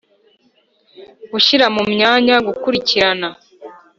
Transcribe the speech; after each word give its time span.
Gushyira 1.31 1.65
mu 1.75 1.83
myanya 1.93 2.35
gukurikirana 2.47 3.29